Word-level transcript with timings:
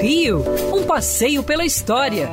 Rio, 0.00 0.44
um 0.72 0.84
passeio 0.84 1.42
pela 1.42 1.64
história, 1.64 2.30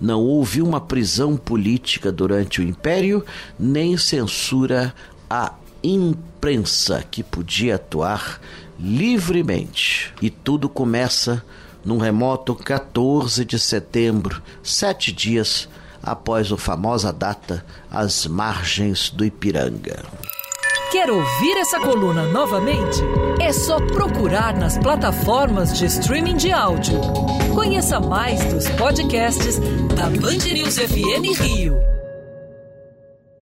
Não 0.01 0.21
houve 0.21 0.61
uma 0.61 0.81
prisão 0.81 1.37
política 1.37 2.11
durante 2.11 2.59
o 2.59 2.63
Império, 2.63 3.23
nem 3.59 3.95
censura 3.97 4.93
à 5.29 5.53
imprensa 5.83 7.03
que 7.09 7.21
podia 7.23 7.75
atuar 7.75 8.39
livremente. 8.79 10.13
E 10.21 10.29
tudo 10.29 10.69
começa 10.69 11.43
num 11.83 11.97
remoto 11.97 12.55
14 12.55 13.43
de 13.43 13.59
setembro, 13.59 14.41
sete 14.61 15.11
dias 15.11 15.67
após 16.01 16.51
a 16.51 16.57
famosa 16.57 17.11
data 17.11 17.65
às 17.91 18.25
margens 18.25 19.09
do 19.09 19.25
Ipiranga. 19.25 20.03
Quer 20.91 21.09
ouvir 21.09 21.57
essa 21.57 21.79
coluna 21.79 22.27
novamente? 22.27 22.99
É 23.41 23.51
só 23.51 23.77
procurar 23.77 24.55
nas 24.55 24.77
plataformas 24.77 25.75
de 25.75 25.85
streaming 25.85 26.37
de 26.37 26.51
áudio. 26.51 26.99
Conheça 27.55 27.99
mais 27.99 28.43
dos 28.53 28.69
podcasts 28.69 29.57
da 29.95 30.09
Band 30.09 30.53
News 30.53 30.77
FM 30.77 31.41
Rio. 31.41 32.02